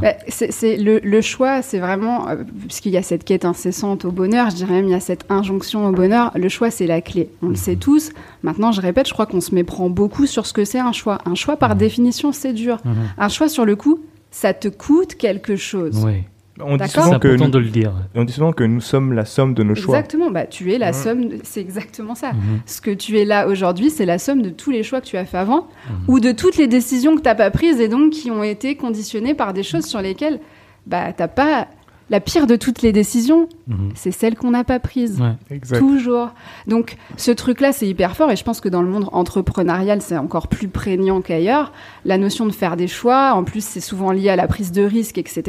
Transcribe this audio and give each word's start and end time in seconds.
Bah, 0.00 0.14
c'est 0.28 0.76
le, 0.76 0.98
le 1.02 1.20
choix, 1.20 1.62
c'est 1.62 1.78
vraiment, 1.78 2.28
euh, 2.28 2.36
puisqu'il 2.66 2.92
y 2.92 2.96
a 2.96 3.02
cette 3.02 3.24
quête 3.24 3.44
incessante 3.44 4.04
au 4.04 4.12
bonheur, 4.12 4.50
je 4.50 4.56
dirais 4.56 4.72
même 4.74 4.86
il 4.86 4.92
y 4.92 4.94
a 4.94 5.00
cette 5.00 5.24
injonction 5.30 5.86
au 5.86 5.92
bonheur, 5.92 6.30
le 6.34 6.48
choix 6.48 6.70
c'est 6.70 6.86
la 6.86 7.00
clé. 7.00 7.30
On 7.42 7.48
le 7.48 7.54
sait 7.56 7.76
tous. 7.76 8.10
Maintenant, 8.42 8.72
je 8.72 8.80
répète, 8.80 9.08
je 9.08 9.12
crois 9.12 9.26
qu'on 9.26 9.40
se 9.40 9.54
méprend 9.54 9.88
beaucoup 9.90 10.26
sur 10.26 10.46
ce 10.46 10.52
que 10.52 10.64
c'est 10.64 10.78
un 10.78 10.92
choix. 10.92 11.18
Un 11.24 11.34
choix, 11.34 11.56
par 11.56 11.76
définition, 11.76 12.32
c'est 12.32 12.52
dur. 12.52 12.78
Un 13.18 13.28
choix, 13.28 13.48
sur 13.48 13.64
le 13.64 13.76
coup, 13.76 14.00
ça 14.30 14.52
te 14.52 14.68
coûte 14.68 15.14
quelque 15.14 15.56
chose. 15.56 16.02
Oui. 16.04 16.24
On 16.60 16.76
dit 16.76 16.88
souvent 16.88 17.18
que 17.18 17.28
nous, 17.36 17.48
de 17.48 17.58
le 17.58 17.68
dire. 17.68 17.92
on 18.14 18.22
dit 18.24 18.32
souvent 18.32 18.52
que 18.52 18.62
nous 18.62 18.80
sommes 18.80 19.12
la 19.12 19.24
somme 19.24 19.54
de 19.54 19.62
nos 19.64 19.74
choix. 19.74 19.96
Exactement, 19.98 20.30
bah, 20.30 20.46
tu 20.46 20.72
es 20.72 20.78
la 20.78 20.86
Ouais. 20.88 20.92
somme, 20.92 21.28
de- 21.28 21.38
c'est 21.42 21.60
exactement 21.60 22.14
ça. 22.14 22.32
Mhm. 22.32 22.60
Ce 22.66 22.80
que 22.80 22.92
tu 22.92 23.18
es 23.18 23.24
là 23.24 23.48
aujourd'hui, 23.48 23.90
c'est 23.90 24.06
la 24.06 24.18
somme 24.18 24.40
de 24.40 24.50
tous 24.50 24.70
les 24.70 24.82
choix 24.84 25.00
que 25.00 25.06
tu 25.06 25.16
as 25.16 25.24
fait 25.24 25.38
avant 25.38 25.66
Mhm. 25.90 25.94
ou 26.08 26.20
de 26.20 26.30
toutes 26.32 26.56
les 26.56 26.68
décisions 26.68 27.16
que 27.16 27.22
tu 27.22 27.28
n'as 27.28 27.34
pas 27.34 27.50
prises 27.50 27.80
et 27.80 27.88
donc 27.88 28.10
qui 28.12 28.30
ont 28.30 28.44
été 28.44 28.76
conditionnées 28.76 29.34
par 29.34 29.52
des 29.52 29.62
choses 29.64 29.84
sur 29.86 30.00
lesquelles 30.00 30.38
bah, 30.86 31.12
tu 31.12 31.24
pas. 31.34 31.66
La 32.10 32.20
pire 32.20 32.46
de 32.46 32.56
toutes 32.56 32.82
les 32.82 32.92
décisions, 32.92 33.48
Mhm. 33.66 33.90
c'est 33.94 34.10
celle 34.10 34.34
qu'on 34.36 34.50
n'a 34.50 34.62
pas 34.64 34.78
prise. 34.78 35.20
Ouais. 35.50 35.58
Toujours. 35.78 36.30
Donc, 36.66 36.96
ce 37.16 37.30
truc-là, 37.30 37.72
c'est 37.72 37.86
hyper 37.88 38.14
fort 38.14 38.30
et 38.30 38.36
je 38.36 38.44
pense 38.44 38.60
que 38.60 38.68
dans 38.68 38.82
le 38.82 38.88
monde 38.88 39.08
entrepreneurial, 39.12 40.02
c'est 40.02 40.18
encore 40.18 40.48
plus 40.48 40.68
prégnant 40.68 41.22
qu'ailleurs. 41.22 41.72
La 42.04 42.18
notion 42.18 42.44
de 42.44 42.52
faire 42.52 42.76
des 42.76 42.88
choix, 42.88 43.32
en 43.34 43.42
plus, 43.44 43.64
c'est 43.64 43.80
souvent 43.80 44.10
lié 44.12 44.28
à 44.28 44.36
la 44.36 44.46
prise 44.46 44.70
de 44.70 44.82
risque, 44.82 45.16
etc. 45.16 45.42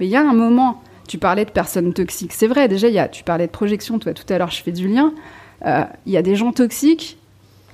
Mais 0.00 0.06
il 0.06 0.10
y 0.10 0.16
a 0.16 0.22
un 0.26 0.32
moment, 0.32 0.82
tu 1.06 1.18
parlais 1.18 1.44
de 1.44 1.50
personnes 1.50 1.92
toxiques. 1.92 2.32
C'est 2.32 2.46
vrai, 2.46 2.66
déjà, 2.66 2.88
il 2.88 2.94
y 2.94 2.98
a, 2.98 3.06
tu 3.08 3.22
parlais 3.22 3.46
de 3.46 3.52
projection, 3.52 3.98
toi, 3.98 4.14
tout 4.14 4.30
à 4.32 4.38
l'heure, 4.38 4.50
je 4.50 4.62
fais 4.62 4.72
du 4.72 4.88
lien. 4.88 5.12
Euh, 5.66 5.82
Il 6.06 6.12
y 6.12 6.16
a 6.16 6.22
des 6.22 6.34
gens 6.34 6.52
toxiques 6.52 7.18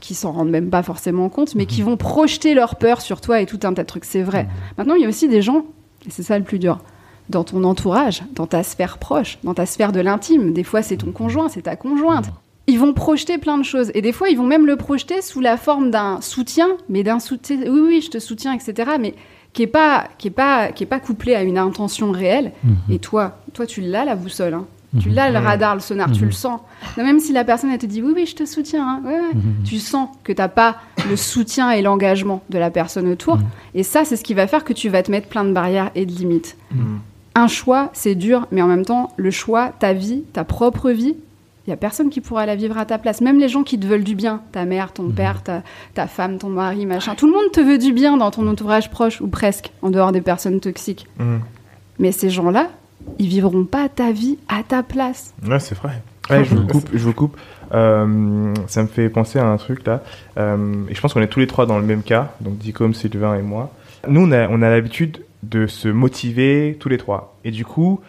qui 0.00 0.14
s'en 0.16 0.32
rendent 0.32 0.50
même 0.50 0.68
pas 0.70 0.82
forcément 0.82 1.28
compte, 1.28 1.54
mais 1.54 1.66
qui 1.66 1.82
vont 1.82 1.96
projeter 1.96 2.54
leur 2.54 2.74
peur 2.76 3.00
sur 3.00 3.20
toi 3.20 3.40
et 3.40 3.46
tout 3.46 3.60
un 3.62 3.72
tas 3.72 3.82
de 3.82 3.86
trucs. 3.86 4.04
C'est 4.04 4.22
vrai. 4.22 4.48
Maintenant, 4.78 4.94
il 4.94 5.02
y 5.02 5.04
a 5.04 5.08
aussi 5.08 5.28
des 5.28 5.42
gens, 5.42 5.64
et 6.06 6.10
c'est 6.10 6.22
ça 6.24 6.36
le 6.38 6.44
plus 6.44 6.58
dur, 6.58 6.78
dans 7.28 7.44
ton 7.44 7.64
entourage, 7.64 8.22
dans 8.34 8.46
ta 8.46 8.62
sphère 8.62 8.98
proche, 8.98 9.38
dans 9.44 9.54
ta 9.54 9.66
sphère 9.66 9.92
de 9.92 10.00
l'intime. 10.00 10.52
Des 10.52 10.64
fois, 10.64 10.82
c'est 10.82 10.96
ton 10.98 11.12
conjoint, 11.12 11.48
c'est 11.48 11.62
ta 11.62 11.76
conjointe. 11.76 12.26
Ils 12.68 12.78
vont 12.80 12.92
projeter 12.92 13.38
plein 13.38 13.58
de 13.58 13.62
choses. 13.62 13.90
Et 13.94 14.02
des 14.02 14.12
fois, 14.12 14.28
ils 14.28 14.36
vont 14.36 14.46
même 14.46 14.66
le 14.66 14.76
projeter 14.76 15.22
sous 15.22 15.40
la 15.40 15.56
forme 15.56 15.90
d'un 15.90 16.20
soutien, 16.20 16.68
mais 16.88 17.02
d'un 17.04 17.20
soutien. 17.20 17.58
Oui, 17.62 17.80
oui, 17.86 18.00
je 18.04 18.10
te 18.10 18.18
soutiens, 18.18 18.52
etc. 18.52 18.92
Mais 19.00 19.14
qui 19.52 19.62
est 19.62 19.66
pas, 19.68 20.08
qui 20.18 20.28
est 20.28 20.32
pas, 20.32 20.72
qui 20.72 20.82
est 20.82 20.86
pas 20.86 20.98
couplé 21.00 21.34
à 21.34 21.42
une 21.42 21.58
intention 21.58 22.10
réelle. 22.10 22.52
Mhm. 22.64 22.76
Et 22.90 22.98
toi, 22.98 23.38
toi, 23.52 23.66
tu 23.66 23.80
l'as 23.80 24.04
la 24.04 24.16
boussole. 24.16 24.54
hein. 24.54 24.66
Tu 25.00 25.10
Mhm. 25.10 25.14
l'as 25.14 25.30
le 25.30 25.38
Mhm. 25.40 25.46
radar, 25.46 25.74
le 25.74 25.80
sonar, 25.80 26.10
tu 26.10 26.20
Mhm. 26.22 26.26
le 26.26 26.32
sens. 26.32 26.60
Non, 26.96 27.04
même 27.04 27.20
si 27.20 27.32
la 27.32 27.44
personne 27.44 27.70
elle 27.70 27.78
te 27.78 27.86
dit 27.86 28.00
oui, 28.02 28.12
oui, 28.14 28.26
je 28.26 28.34
te 28.34 28.46
soutiens, 28.46 28.86
hein. 28.88 29.02
ouais, 29.04 29.12
ouais. 29.12 29.34
Mhm. 29.34 29.62
tu 29.64 29.78
sens 29.78 30.08
que 30.24 30.32
t'as 30.32 30.48
pas 30.48 30.76
le 31.08 31.16
soutien 31.16 31.70
et 31.70 31.82
l'engagement 31.82 32.42
de 32.50 32.58
la 32.58 32.70
personne 32.70 33.06
autour. 33.08 33.36
Mhm. 33.36 33.44
Et 33.74 33.82
ça, 33.82 34.04
c'est 34.04 34.16
ce 34.16 34.24
qui 34.24 34.32
va 34.34 34.46
faire 34.46 34.64
que 34.64 34.72
tu 34.72 34.88
vas 34.88 35.02
te 35.02 35.10
mettre 35.10 35.28
plein 35.28 35.44
de 35.44 35.52
barrières 35.52 35.90
et 35.94 36.06
de 36.06 36.12
limites. 36.12 36.56
Mhm. 37.36 37.42
Un 37.42 37.48
choix, 37.48 37.90
c'est 37.92 38.14
dur, 38.14 38.46
mais 38.50 38.62
en 38.62 38.66
même 38.66 38.84
temps, 38.84 39.12
le 39.16 39.30
choix, 39.30 39.72
ta 39.78 39.92
vie, 39.92 40.22
ta 40.32 40.44
propre 40.44 40.90
vie, 40.90 41.16
il 41.66 41.70
y 41.70 41.72
a 41.72 41.76
personne 41.76 42.10
qui 42.10 42.20
pourra 42.20 42.46
la 42.46 42.54
vivre 42.54 42.78
à 42.78 42.84
ta 42.84 42.96
place. 42.96 43.20
Même 43.20 43.40
les 43.40 43.48
gens 43.48 43.64
qui 43.64 43.78
te 43.78 43.86
veulent 43.86 44.04
du 44.04 44.14
bien, 44.14 44.40
ta 44.52 44.64
mère, 44.64 44.92
ton 44.92 45.10
père, 45.10 45.42
ta, 45.42 45.62
ta 45.94 46.06
femme, 46.06 46.38
ton 46.38 46.48
mari, 46.48 46.86
machin. 46.86 47.16
Tout 47.16 47.26
le 47.26 47.32
monde 47.32 47.50
te 47.52 47.60
veut 47.60 47.78
du 47.78 47.92
bien 47.92 48.16
dans 48.16 48.30
ton 48.30 48.46
entourage 48.46 48.88
proche, 48.90 49.20
ou 49.20 49.26
presque, 49.26 49.72
en 49.82 49.90
dehors 49.90 50.12
des 50.12 50.20
personnes 50.20 50.60
toxiques. 50.60 51.06
Mhm. 51.18 51.40
Mais 51.98 52.12
ces 52.12 52.30
gens-là, 52.30 52.68
ils 53.18 53.28
vivront 53.28 53.64
pas 53.64 53.88
ta 53.88 54.12
vie 54.12 54.38
à 54.48 54.62
ta 54.62 54.82
place. 54.82 55.34
Ouais, 55.44 55.58
c'est 55.58 55.76
vrai. 55.76 56.02
Ouais, 56.30 56.44
je 56.44 56.54
vous 56.54 56.66
coupe. 56.66 56.88
Je 56.92 57.04
vous 57.04 57.12
coupe. 57.12 57.36
Euh, 57.74 58.54
ça 58.68 58.82
me 58.82 58.88
fait 58.88 59.08
penser 59.08 59.38
à 59.38 59.46
un 59.46 59.56
truc 59.56 59.84
là. 59.86 60.02
Euh, 60.38 60.84
et 60.88 60.94
je 60.94 61.00
pense 61.00 61.14
qu'on 61.14 61.20
est 61.20 61.28
tous 61.28 61.40
les 61.40 61.46
trois 61.46 61.66
dans 61.66 61.78
le 61.78 61.84
même 61.84 62.02
cas. 62.02 62.32
Donc 62.40 62.58
Dicom, 62.58 62.94
Sylvain 62.94 63.34
et 63.36 63.42
moi. 63.42 63.72
Nous, 64.08 64.20
on 64.20 64.30
a, 64.30 64.48
on 64.48 64.62
a 64.62 64.70
l'habitude 64.70 65.18
de 65.42 65.66
se 65.66 65.88
motiver 65.88 66.76
tous 66.80 66.88
les 66.88 66.98
trois. 66.98 67.36
Et 67.44 67.50
du 67.50 67.64
coup, 67.64 68.00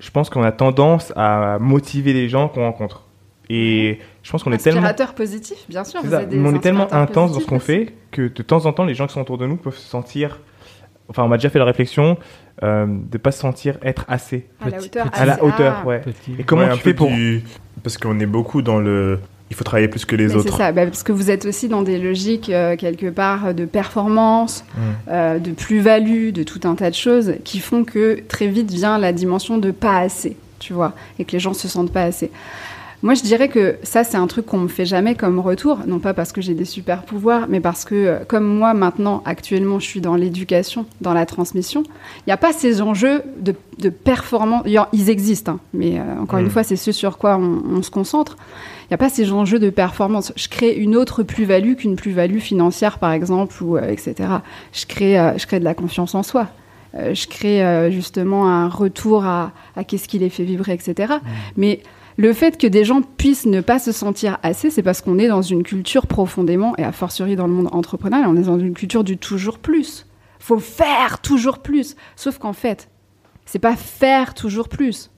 je 0.00 0.10
pense 0.10 0.28
qu'on 0.30 0.42
a 0.42 0.52
tendance 0.52 1.12
à 1.16 1.58
motiver 1.60 2.12
les 2.12 2.28
gens 2.28 2.48
qu'on 2.48 2.62
rencontre. 2.62 3.04
Et 3.48 4.00
je 4.24 4.30
pense 4.32 4.42
qu'on 4.42 4.50
est 4.52 4.58
tellement 4.58 4.82
positif, 5.14 5.56
bien 5.68 5.84
sûr. 5.84 6.00
Vous 6.02 6.12
êtes 6.12 6.28
des 6.28 6.36
Mais 6.36 6.48
on 6.48 6.54
est 6.54 6.58
tellement 6.58 6.92
intense 6.92 7.32
dans 7.32 7.40
ce 7.40 7.46
qu'on 7.46 7.60
fait 7.60 7.94
que 8.10 8.22
de 8.22 8.42
temps 8.42 8.66
en 8.66 8.72
temps, 8.72 8.84
les 8.84 8.94
gens 8.94 9.06
qui 9.06 9.14
sont 9.14 9.20
autour 9.20 9.38
de 9.38 9.46
nous 9.46 9.56
peuvent 9.56 9.76
se 9.76 9.88
sentir. 9.88 10.40
Enfin, 11.08 11.22
on 11.22 11.28
m'a 11.28 11.36
déjà 11.36 11.50
fait 11.50 11.60
la 11.60 11.64
réflexion 11.64 12.18
euh, 12.64 12.86
de 12.88 13.18
pas 13.18 13.30
se 13.30 13.38
sentir 13.38 13.78
être 13.82 14.04
assez. 14.08 14.48
À 14.60 14.70
la 14.70 14.78
hauteur. 14.80 15.10
petit- 15.10 15.20
À 15.20 15.26
la 15.26 15.44
hauteur, 15.44 15.76
ah. 15.82 15.86
ouais. 15.86 16.00
Petit. 16.00 16.34
Et 16.38 16.42
comment 16.42 16.62
Ouais, 16.62 16.72
tu 16.72 16.80
fais 16.80 16.94
pour. 16.94 17.08
du- 17.08 17.44
Parce 17.84 17.96
qu'on 17.98 18.18
est 18.18 18.26
beaucoup 18.26 18.60
dans 18.62 18.80
le. 18.80 19.20
Il 19.50 19.54
faut 19.56 19.62
travailler 19.64 19.86
plus 19.88 20.04
que 20.04 20.16
les 20.16 20.24
Mais 20.24 20.30
c'est 20.30 20.36
autres. 20.38 20.56
ça, 20.56 20.72
bah, 20.72 20.84
parce 20.86 21.02
que 21.04 21.12
vous 21.12 21.30
êtes 21.30 21.44
aussi 21.46 21.68
dans 21.68 21.82
des 21.82 21.98
logiques 21.98 22.50
euh, 22.50 22.74
quelque 22.76 23.06
part 23.10 23.54
de 23.54 23.64
performance, 23.64 24.64
Mm. 24.76 24.80
euh, 25.08 25.38
de 25.38 25.50
plus-value, 25.52 26.30
de 26.30 26.42
tout 26.42 26.60
un 26.64 26.74
tas 26.74 26.90
de 26.90 26.96
choses 26.96 27.34
qui 27.44 27.60
font 27.60 27.84
que 27.84 28.20
très 28.26 28.48
vite 28.48 28.70
vient 28.72 28.98
la 28.98 29.12
dimension 29.12 29.58
de 29.58 29.70
pas 29.70 29.98
assez, 29.98 30.36
tu 30.58 30.72
vois, 30.72 30.94
et 31.20 31.24
que 31.24 31.32
les 31.32 31.38
gens 31.38 31.54
se 31.54 31.68
sentent 31.68 31.92
pas 31.92 32.02
assez. 32.02 32.30
Moi, 33.02 33.14
je 33.14 33.22
dirais 33.22 33.48
que 33.48 33.76
ça, 33.82 34.04
c'est 34.04 34.16
un 34.16 34.26
truc 34.26 34.46
qu'on 34.46 34.58
me 34.58 34.68
fait 34.68 34.86
jamais 34.86 35.14
comme 35.14 35.38
retour, 35.38 35.80
non 35.86 35.98
pas 35.98 36.14
parce 36.14 36.32
que 36.32 36.40
j'ai 36.40 36.54
des 36.54 36.64
super 36.64 37.02
pouvoirs, 37.02 37.46
mais 37.48 37.60
parce 37.60 37.84
que, 37.84 37.94
euh, 37.94 38.18
comme 38.26 38.46
moi, 38.46 38.72
maintenant, 38.74 39.22
actuellement, 39.26 39.78
je 39.78 39.86
suis 39.86 40.00
dans 40.00 40.14
l'éducation, 40.16 40.86
dans 41.02 41.12
la 41.12 41.26
transmission, 41.26 41.82
il 42.20 42.28
n'y 42.28 42.32
a 42.32 42.36
pas 42.38 42.52
ces 42.52 42.80
enjeux 42.80 43.22
de, 43.38 43.54
de 43.78 43.90
performance. 43.90 44.62
Ils 44.92 45.10
existent, 45.10 45.52
hein, 45.52 45.60
mais 45.74 45.98
euh, 45.98 46.22
encore 46.22 46.38
une 46.38 46.46
Mm. 46.46 46.50
fois, 46.50 46.62
c'est 46.62 46.76
ce 46.76 46.90
sur 46.90 47.18
quoi 47.18 47.36
on, 47.36 47.62
on 47.76 47.82
se 47.82 47.90
concentre. 47.90 48.36
Il 48.84 48.86
n'y 48.92 48.94
a 48.94 48.98
pas 48.98 49.08
ces 49.08 49.30
enjeux 49.32 49.58
de 49.58 49.68
performance. 49.70 50.32
Je 50.36 50.48
crée 50.48 50.72
une 50.72 50.96
autre 50.96 51.22
plus-value 51.22 51.74
qu'une 51.74 51.96
plus-value 51.96 52.38
financière, 52.38 52.98
par 52.98 53.12
exemple, 53.12 53.62
ou 53.62 53.76
euh, 53.76 53.88
etc. 53.90 54.14
Je 54.72 54.86
crée, 54.86 55.18
euh, 55.18 55.36
je 55.38 55.46
crée 55.46 55.58
de 55.60 55.64
la 55.64 55.74
confiance 55.74 56.14
en 56.14 56.22
soi. 56.22 56.48
Je 57.12 57.26
crée 57.26 57.90
justement 57.92 58.48
un 58.48 58.68
retour 58.68 59.26
à, 59.26 59.52
à 59.76 59.84
qu'est-ce 59.84 60.08
qui 60.08 60.18
les 60.18 60.30
fait 60.30 60.44
vibrer, 60.44 60.72
etc. 60.72 61.12
Mais 61.58 61.82
le 62.16 62.32
fait 62.32 62.58
que 62.58 62.66
des 62.66 62.84
gens 62.84 63.02
puissent 63.02 63.46
ne 63.46 63.60
pas 63.60 63.78
se 63.78 63.92
sentir 63.92 64.38
assez, 64.42 64.70
c'est 64.70 64.82
parce 64.82 65.02
qu'on 65.02 65.18
est 65.18 65.28
dans 65.28 65.42
une 65.42 65.62
culture 65.62 66.06
profondément, 66.06 66.74
et 66.78 66.84
a 66.84 66.92
fortiori 66.92 67.36
dans 67.36 67.46
le 67.46 67.52
monde 67.52 67.68
entrepreneurial, 67.72 68.28
on 68.28 68.36
est 68.36 68.46
dans 68.46 68.58
une 68.58 68.74
culture 68.74 69.04
du 69.04 69.18
toujours 69.18 69.58
plus. 69.58 70.06
Faut 70.38 70.58
faire 70.58 71.20
toujours 71.20 71.58
plus. 71.58 71.96
Sauf 72.14 72.38
qu'en 72.38 72.52
fait, 72.52 72.88
c'est 73.44 73.58
pas 73.58 73.76
faire 73.76 74.34
toujours 74.34 74.68
plus, 74.68 75.10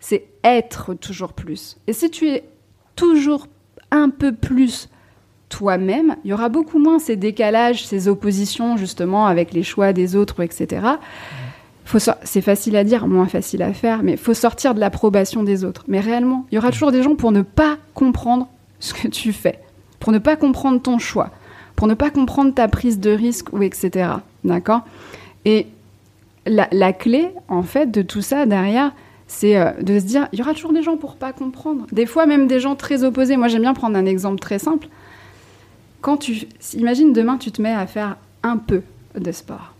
c'est 0.00 0.26
être 0.44 0.94
toujours 0.94 1.32
plus. 1.32 1.76
Et 1.86 1.92
si 1.92 2.10
tu 2.10 2.28
es 2.28 2.44
toujours 2.96 3.46
un 3.90 4.10
peu 4.10 4.32
plus 4.34 4.88
toi-même, 5.48 6.16
il 6.24 6.30
y 6.30 6.32
aura 6.32 6.48
beaucoup 6.48 6.78
moins 6.78 6.98
ces 6.98 7.16
décalages, 7.16 7.86
ces 7.86 8.06
oppositions 8.06 8.76
justement 8.76 9.26
avec 9.26 9.52
les 9.52 9.62
choix 9.62 9.92
des 9.92 10.14
autres, 10.14 10.42
etc. 10.42 10.82
Faut 11.88 11.98
c'est 12.22 12.42
facile 12.42 12.76
à 12.76 12.84
dire, 12.84 13.06
moins 13.06 13.28
facile 13.28 13.62
à 13.62 13.72
faire, 13.72 14.02
mais 14.02 14.18
faut 14.18 14.34
sortir 14.34 14.74
de 14.74 14.78
l'approbation 14.80 15.42
des 15.42 15.64
autres. 15.64 15.84
Mais 15.88 16.00
réellement, 16.00 16.44
il 16.52 16.56
y 16.56 16.58
aura 16.58 16.70
toujours 16.70 16.92
des 16.92 17.02
gens 17.02 17.14
pour 17.14 17.32
ne 17.32 17.40
pas 17.40 17.78
comprendre 17.94 18.46
ce 18.78 18.92
que 18.92 19.08
tu 19.08 19.32
fais, 19.32 19.60
pour 19.98 20.12
ne 20.12 20.18
pas 20.18 20.36
comprendre 20.36 20.82
ton 20.82 20.98
choix, 20.98 21.30
pour 21.76 21.86
ne 21.86 21.94
pas 21.94 22.10
comprendre 22.10 22.52
ta 22.52 22.68
prise 22.68 23.00
de 23.00 23.08
risque 23.08 23.54
ou 23.54 23.62
etc. 23.62 24.10
D'accord? 24.44 24.82
Et 25.46 25.66
la, 26.44 26.68
la 26.72 26.92
clé, 26.92 27.30
en 27.48 27.62
fait, 27.62 27.90
de 27.90 28.02
tout 28.02 28.20
ça 28.20 28.44
derrière, 28.44 28.92
c'est 29.26 29.56
euh, 29.56 29.72
de 29.80 29.98
se 29.98 30.04
dire, 30.04 30.28
il 30.34 30.40
y 30.40 30.42
aura 30.42 30.52
toujours 30.52 30.74
des 30.74 30.82
gens 30.82 30.98
pour 30.98 31.16
pas 31.16 31.32
comprendre. 31.32 31.86
Des 31.90 32.04
fois, 32.04 32.26
même 32.26 32.48
des 32.48 32.60
gens 32.60 32.76
très 32.76 33.02
opposés. 33.02 33.38
Moi, 33.38 33.48
j'aime 33.48 33.62
bien 33.62 33.72
prendre 33.72 33.96
un 33.96 34.04
exemple 34.04 34.40
très 34.40 34.58
simple. 34.58 34.88
Quand 36.02 36.18
tu, 36.18 36.46
imagine 36.74 37.14
demain, 37.14 37.38
tu 37.38 37.50
te 37.50 37.62
mets 37.62 37.72
à 37.72 37.86
faire 37.86 38.18
un 38.42 38.58
peu 38.58 38.82
de 39.18 39.32
sport. 39.32 39.72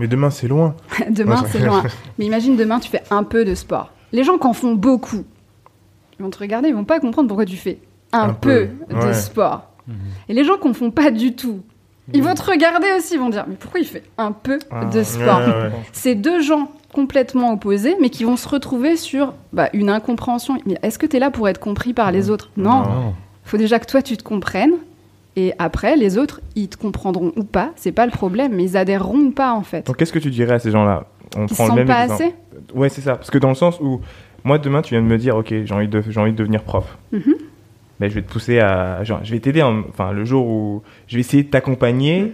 Mais 0.00 0.08
demain, 0.08 0.30
c'est 0.30 0.48
loin. 0.48 0.74
demain, 1.10 1.44
c'est 1.46 1.58
loin. 1.58 1.84
Mais 2.18 2.24
imagine 2.24 2.56
demain, 2.56 2.80
tu 2.80 2.88
fais 2.88 3.02
un 3.10 3.22
peu 3.22 3.44
de 3.44 3.54
sport. 3.54 3.92
Les 4.12 4.24
gens 4.24 4.38
qui 4.38 4.46
en 4.46 4.54
font 4.54 4.72
beaucoup, 4.72 5.24
ils 6.18 6.22
vont 6.22 6.30
te 6.30 6.38
regarder, 6.38 6.70
ils 6.70 6.74
vont 6.74 6.84
pas 6.84 7.00
comprendre 7.00 7.28
pourquoi 7.28 7.44
tu 7.44 7.56
fais 7.56 7.78
un, 8.12 8.30
Un 8.30 8.32
peu, 8.32 8.68
peu, 8.88 8.94
de 8.94 9.00
ouais. 9.00 9.12
sport. 9.12 9.68
Mhm. 9.86 9.94
Et 10.30 10.32
les 10.32 10.42
gens 10.42 10.56
qui 10.56 10.68
en 10.68 10.72
font 10.72 10.90
pas 10.90 11.10
du 11.10 11.34
tout, 11.36 11.60
ils 12.14 12.22
vont 12.22 12.34
te 12.34 12.42
regarder 12.42 12.86
aussi, 12.96 13.14
ils 13.14 13.20
vont 13.20 13.28
dire, 13.28 13.44
mais 13.46 13.56
pourquoi 13.56 13.78
il 13.78 13.86
fait 13.86 14.02
un 14.16 14.32
peu 14.32 14.58
Ah, 14.70 14.86
de 14.86 15.02
sport 15.02 15.40
Ouais, 15.40 15.46
ouais. 15.46 15.70
C'est 15.92 16.14
deux 16.14 16.40
gens 16.40 16.72
complètement 16.94 17.52
opposés, 17.52 17.94
mais 18.00 18.08
qui 18.08 18.24
vont 18.24 18.36
se 18.38 18.48
retrouver 18.48 18.96
sur 18.96 19.34
bah, 19.52 19.68
une 19.74 19.90
incompréhension. 19.90 20.56
Mais 20.64 20.78
est-ce 20.82 20.98
que 20.98 21.06
tu 21.06 21.16
es 21.16 21.20
là 21.20 21.30
pour 21.30 21.46
être 21.46 21.60
compris 21.60 21.92
par 21.92 22.10
les 22.10 22.30
autres? 22.30 22.50
Non. 22.56 22.82
Non. 22.82 23.14
faut 23.44 23.58
déjà 23.58 23.78
que 23.78 23.86
toi 23.86 24.00
tu 24.00 24.16
te 24.16 24.22
comprennes. 24.22 24.72
Et 25.36 25.52
après, 25.58 25.96
les 25.96 26.18
autres, 26.18 26.40
ils 26.56 26.68
te 26.68 26.76
comprendront 26.76 27.32
ou 27.36 27.44
pas, 27.44 27.70
c'est 27.76 27.92
pas 27.92 28.04
le 28.04 28.10
problème, 28.12 28.52
mais 28.54 28.64
ils 28.64 28.76
adhéreront 28.76 29.18
ou 29.18 29.30
pas 29.30 29.52
en 29.52 29.62
fait. 29.62 29.86
Donc, 29.86 29.96
qu'est-ce 29.96 30.12
que 30.12 30.18
tu 30.18 30.30
dirais 30.30 30.54
à 30.54 30.58
ces 30.58 30.70
gens-là? 30.70 31.04
On 31.36 31.46
se 31.46 31.54
prend 31.54 31.64
le 31.64 31.68
sentent 31.68 31.76
même 31.78 31.86
pas 31.86 32.02
exemple. 32.04 32.22
assez? 32.24 32.34
Ouais, 32.74 32.88
c'est 32.88 33.00
ça. 33.00 33.14
Parce 33.16 33.30
que 33.30 33.38
dans 33.38 33.48
le 33.50 33.54
sens 33.54 33.78
où, 33.80 34.00
moi, 34.42 34.58
demain, 34.58 34.82
tu 34.82 34.94
viens 34.94 35.02
de 35.02 35.06
me 35.06 35.16
dire, 35.18 35.36
ok, 35.36 35.54
j'ai 35.64 35.72
envie 35.74 35.86
de, 35.88 36.02
j'ai 36.08 36.20
envie 36.20 36.32
de 36.32 36.36
devenir 36.36 36.62
prof. 36.64 36.98
Mhm. 37.12 37.34
Ben, 38.00 38.08
je 38.08 38.14
vais 38.14 38.22
te 38.22 38.30
pousser 38.32 38.58
à, 38.58 39.04
genre, 39.04 39.20
je 39.22 39.30
vais 39.32 39.38
t'aider. 39.40 39.62
en- 39.62 39.80
Enfin, 39.88 40.10
le 40.12 40.24
jour 40.24 40.46
où 40.46 40.82
je 41.06 41.14
vais 41.16 41.20
essayer 41.20 41.42
de 41.44 41.48
t'accompagner 41.50 42.22
Mhm. 42.22 42.32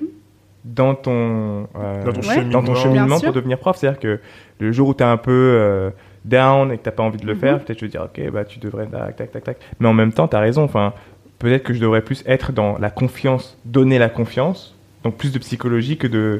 dans 0.65 0.95
ton, 0.95 1.67
euh, 1.77 2.05
Dans 2.05 2.13
ton 2.13 2.23
cheminement. 2.23 2.53
dans 2.53 2.63
ton 2.65 2.73
Bien 2.73 2.83
cheminement 2.83 3.19
sûr. 3.19 3.27
pour 3.27 3.35
devenir 3.35 3.59
prof. 3.59 3.77
C'est-à-dire 3.77 4.01
que 4.01 4.21
le 4.59 4.73
jour 4.73 4.89
où 4.89 4.95
tu 4.95 5.03
es 5.03 5.07
un 5.07 5.17
peu 5.19 5.31
euh, 5.33 5.91
down 6.25 6.73
et 6.73 6.79
que 6.79 6.89
tu 6.89 6.91
pas 6.97 7.03
envie 7.03 7.19
de 7.19 7.27
le 7.27 7.35
Mhm. 7.35 7.39
faire, 7.41 7.59
peut-être 7.65 7.79
je 7.79 7.85
vais 7.85 7.91
te 7.91 7.99
dire, 7.99 8.05
ok, 8.05 8.33
bah, 8.33 8.45
tu 8.45 8.59
devrais, 8.59 8.87
tac, 8.87 9.17
tac, 9.17 9.31
tac, 9.33 9.45
tac. 9.45 9.57
Mais 9.81 9.89
en 9.89 9.93
même 9.95 10.13
temps, 10.13 10.27
tu 10.29 10.37
as 10.37 10.41
raison. 10.41 10.63
Enfin, 10.65 10.93
peut-être 11.39 11.63
que 11.63 11.75
je 11.75 11.81
devrais 11.81 12.03
plus 12.03 12.23
être 12.27 12.53
dans 12.53 12.79
la 12.79 12.91
confiance, 12.91 13.57
donner 13.65 13.99
la 13.99 14.09
confiance. 14.09 14.75
Donc 15.05 15.17
plus 15.17 15.33
de 15.33 15.39
psychologie 15.39 15.97
que 15.97 16.07
de. 16.07 16.37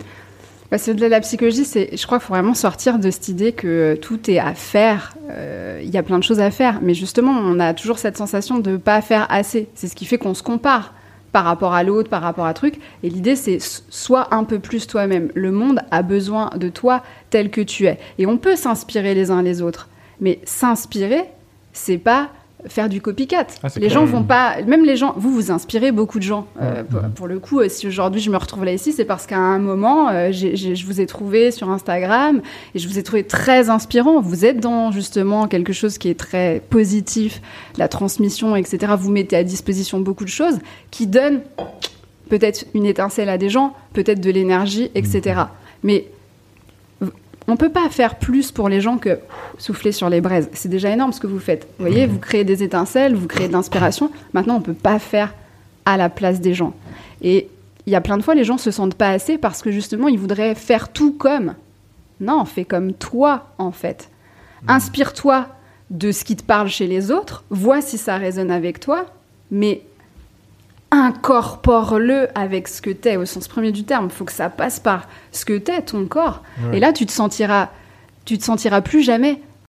Parce 0.71 0.87
que 0.87 0.91
de 0.91 1.07
la 1.07 1.21
psychologie, 1.21 1.65
c'est, 1.65 1.97
je 1.97 2.07
crois 2.07 2.19
qu'il 2.19 2.27
faut 2.27 2.35
vraiment 2.35 2.55
sortir 2.55 2.99
de 2.99 3.11
cette 3.11 3.29
idée 3.29 3.53
que 3.53 3.97
tout 4.01 4.29
est 4.29 4.39
à 4.39 4.55
faire. 4.55 5.15
Euh, 5.31 5.81
il 5.85 5.91
y 5.91 5.97
a 5.97 6.03
plein 6.03 6.19
de 6.19 6.25
choses 6.25 6.41
à 6.41 6.51
faire, 6.51 6.81
mais 6.83 6.95
justement, 6.95 7.31
on 7.31 7.61
a 7.61 7.73
toujours 7.73 7.99
cette 7.99 8.17
sensation 8.17 8.59
de 8.59 8.73
ne 8.73 8.77
pas 8.77 9.01
faire 9.01 9.27
assez. 9.31 9.69
C'est 9.75 9.87
ce 9.87 9.95
qui 9.95 10.07
fait 10.07 10.19
qu'on 10.19 10.35
se 10.35 10.43
compare 10.43 10.93
par 11.31 11.45
rapport 11.45 11.75
à 11.75 11.85
l'autre, 11.85 12.09
par 12.09 12.23
rapport 12.23 12.47
à 12.47 12.55
truc. 12.55 12.81
Et 13.05 13.11
l'idée, 13.11 13.37
c'est 13.37 13.59
sois 13.61 14.35
un 14.35 14.43
peu 14.43 14.59
plus 14.59 14.89
toi-même. 14.89 15.31
Le 15.35 15.53
monde 15.53 15.81
a 15.93 16.03
besoin 16.03 16.51
de 16.57 16.69
toi 16.69 17.03
tel 17.31 17.51
que 17.51 17.61
tu 17.61 17.87
es. 17.87 17.99
Et 18.19 18.27
on 18.27 18.39
peut 18.39 18.57
s'inspirer 18.57 19.15
les 19.15 19.31
uns 19.31 19.43
les 19.43 19.63
autres. 19.63 19.89
Mais 20.21 20.41
s'inspirer, 20.45 21.25
c'est 21.73 21.99
pas 21.99 22.31
faire 22.67 22.89
du 22.89 23.01
copycat. 23.01 23.47
Ah, 23.63 23.69
les 23.77 23.89
gens 23.89 24.05
vont 24.05 24.23
pas, 24.23 24.63
même 24.63 24.85
les 24.85 24.97
gens, 24.97 25.15
vous 25.17 25.31
vous 25.33 25.51
inspirez 25.51 25.93
beaucoup 25.93 26.19
de 26.19 26.25
gens. 26.25 26.47
Euh, 26.61 26.83
pour, 27.15 27.27
le 27.27 27.39
coup, 27.39 27.61
euh, 27.61 27.69
si 27.69 27.87
aujourd'hui 27.87 28.21
je 28.21 28.31
me 28.31 28.37
retrouve 28.37 28.65
là 28.65 28.73
ici, 28.73 28.93
c'est 28.93 29.05
parce 29.05 29.27
qu'à 29.27 29.39
un 29.39 29.59
moment, 29.59 30.09
euh, 30.09 30.33
je 30.33 30.87
vous 30.87 31.01
ai 31.01 31.07
trouvé 31.07 31.51
sur 31.51 31.71
Instagram 31.71 32.41
et 32.75 32.79
je 32.79 32.89
vous 32.89 32.99
ai 32.99 33.03
trouvé 33.03 33.25
très 33.25 33.71
inspirant. 33.71 34.21
Vous 34.21 34.45
êtes 34.45 34.61
dans 34.61 34.91
justement 34.91 35.47
quelque 35.49 35.73
chose 35.73 35.99
qui 35.99 36.09
est 36.09 36.19
très 36.19 36.63
positif, 36.71 37.41
la 37.77 37.89
transmission, 37.89 38.57
etc. 38.57 38.95
Vous 38.99 39.11
mettez 39.11 39.37
à 39.37 39.45
disposition 39.45 40.01
beaucoup 40.01 40.25
de 40.25 40.31
choses 40.31 40.59
qui 40.91 41.07
donnent 41.07 41.43
peut-être 42.29 42.65
une 42.75 42.87
étincelle 42.87 43.29
à 43.29 43.39
des 43.39 43.49
gens, 43.49 43.75
peut-être 43.93 44.21
de 44.21 44.31
l'énergie, 44.31 44.91
etc. 44.95 45.43
Mais 45.83 46.07
on 47.49 47.57
peut 47.57 47.71
pas 47.71 47.89
faire 47.91 48.17
plus 48.17 48.51
pour 48.51 48.69
les 48.69 48.81
gens 48.81 48.99
que 48.99 49.19
souffler 49.59 49.93
sur 49.93 50.09
les 50.09 50.21
braises. 50.21 50.49
C'est 50.53 50.69
déjà 50.69 50.91
énorme 50.91 51.13
ce 51.13 51.21
que 51.21 51.27
vous 51.27 51.39
faites. 51.39 51.67
Vous 51.79 51.87
voyez, 51.87 52.07
vous 52.07 52.19
créez 52.19 52.45
des 52.45 52.63
étincelles, 52.63 53.15
vous 53.15 53.29
créez 53.29 53.49
de 53.49 53.53
l'inspiration. 53.53 54.11
Maintenant, 54.33 54.57
on 54.57 54.61
peut 54.61 54.75
pas 54.75 54.99
faire 54.99 55.35
à 55.85 55.97
la 55.97 56.09
place 56.09 56.41
des 56.41 56.55
gens. 56.55 56.75
Et 57.23 57.49
il 57.87 57.93
y 57.93 57.97
a 57.97 58.01
plein 58.01 58.19
de 58.19 58.23
fois, 58.23 58.35
les 58.35 58.45
gens 58.45 58.59
se 58.59 58.71
sentent 58.71 58.97
pas 58.97 59.11
assez 59.11 59.39
parce 59.39 59.63
que 59.63 59.71
justement, 59.71 60.09
ils 60.09 60.19
voudraient 60.19 60.55
faire 60.55 60.89
tout 60.89 61.13
comme. 61.13 61.55
Non, 62.21 62.45
fais 62.45 62.65
comme 62.65 62.93
toi, 62.93 63.49
en 63.59 63.71
fait. 63.71 64.11
Inspire-toi 64.67 65.47
de 65.91 66.11
ce 66.11 66.25
qui 66.25 66.35
te 66.35 66.43
parle 66.43 66.69
chez 66.69 66.89
les 66.89 67.13
autres, 67.13 67.45
vois 67.51 67.81
si 67.81 67.99
ça 67.99 68.17
résonne 68.17 68.51
avec 68.51 68.81
toi, 68.81 69.07
mais 69.53 69.83
incorpore-le 70.97 72.29
avec 72.39 72.69
ce 72.69 72.81
que 72.81 72.91
t'es 72.91 73.17
au 73.17 73.27
sens 73.27 73.49
premier 73.49 73.73
du 73.73 73.85
terme. 73.85 74.07
Il 74.07 74.11
faut 74.11 74.25
que 74.25 74.33
ça 74.33 74.49
passe 74.51 74.81
par 74.81 75.09
ce 75.33 75.45
que 75.45 75.59
t'es, 75.59 75.83
ton 75.83 76.07
corps. 76.07 76.43
Et 76.73 76.81
là, 76.81 76.93
tu 76.93 77.07
te 77.07 77.13
sentiras, 77.13 77.69
tu 78.25 78.39
te 78.39 78.45
sentiras 78.45 78.81
plus 78.81 79.03
jamais 79.03 79.41